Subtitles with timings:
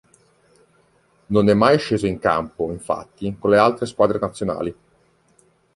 [1.27, 4.75] Non è mai sceso in campo, infatti, con le altre squadre nazionali.